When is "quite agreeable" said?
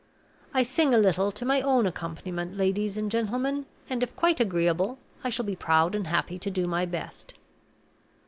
4.15-4.97